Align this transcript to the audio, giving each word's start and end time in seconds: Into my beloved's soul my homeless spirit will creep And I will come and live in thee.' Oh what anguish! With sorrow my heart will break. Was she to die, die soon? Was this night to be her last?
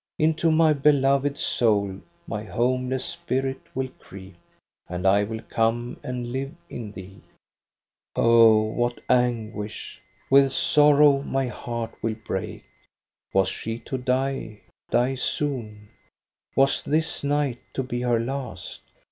Into 0.17 0.49
my 0.49 0.73
beloved's 0.73 1.41
soul 1.41 2.01
my 2.25 2.43
homeless 2.43 3.05
spirit 3.05 3.61
will 3.75 3.89
creep 3.99 4.33
And 4.89 5.05
I 5.05 5.23
will 5.23 5.43
come 5.47 5.99
and 6.01 6.31
live 6.31 6.55
in 6.71 6.91
thee.' 6.91 7.21
Oh 8.15 8.63
what 8.63 8.99
anguish! 9.11 10.01
With 10.27 10.53
sorrow 10.53 11.21
my 11.21 11.45
heart 11.49 11.93
will 12.01 12.15
break. 12.15 12.63
Was 13.31 13.49
she 13.49 13.77
to 13.81 13.99
die, 13.99 14.61
die 14.89 15.13
soon? 15.13 15.89
Was 16.55 16.83
this 16.83 17.23
night 17.23 17.59
to 17.73 17.83
be 17.83 18.01
her 18.01 18.19
last? 18.19 18.81